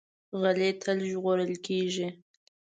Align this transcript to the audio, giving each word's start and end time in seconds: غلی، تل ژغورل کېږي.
غلی، 0.41 0.69
تل 0.81 0.97
ژغورل 1.09 1.53
کېږي. 1.67 2.07